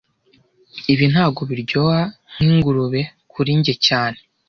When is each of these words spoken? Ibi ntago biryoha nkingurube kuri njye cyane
Ibi 0.93 1.05
ntago 1.11 1.41
biryoha 1.49 2.01
nkingurube 2.33 3.01
kuri 3.31 3.49
njye 3.59 3.73
cyane 3.87 4.19